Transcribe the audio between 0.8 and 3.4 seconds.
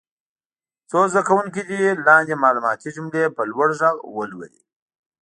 څو زده کوونکي دې لاندې معلوماتي جملې